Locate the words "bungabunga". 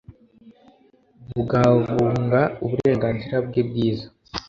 1.29-2.41